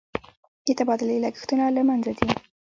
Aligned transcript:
د 0.65 0.67
تبادلې 0.79 1.17
لګښتونه 1.23 1.65
له 1.75 1.81
منځه 1.89 2.11
ځي. 2.17 2.29